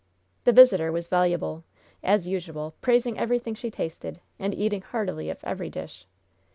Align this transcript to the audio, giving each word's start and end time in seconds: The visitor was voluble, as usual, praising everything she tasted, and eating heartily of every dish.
The 0.45 0.51
visitor 0.51 0.91
was 0.91 1.09
voluble, 1.09 1.63
as 2.03 2.27
usual, 2.27 2.73
praising 2.81 3.19
everything 3.19 3.53
she 3.53 3.69
tasted, 3.69 4.19
and 4.39 4.51
eating 4.55 4.81
heartily 4.81 5.29
of 5.29 5.37
every 5.43 5.69
dish. 5.69 6.07